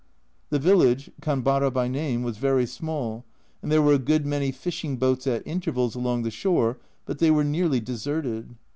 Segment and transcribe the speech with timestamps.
[0.49, 3.23] The village Kanbara by name was very small,
[3.61, 7.29] and there were a good many fishing boats at intervals along the shore, but they
[7.29, 8.55] were nearly deserted.